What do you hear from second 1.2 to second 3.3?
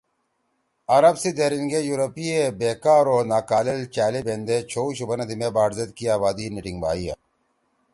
سی دھیریِن گے یورپی ئے بےکار او